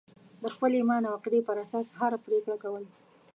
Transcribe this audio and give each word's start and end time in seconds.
د 0.41 0.43
خپل 0.55 0.71
ایمان 0.79 1.01
او 1.05 1.13
عقیدې 1.17 1.41
پر 1.47 1.57
اساس 1.63 1.87
هره 1.99 2.17
پرېکړه 2.25 2.55
کول. 2.63 2.83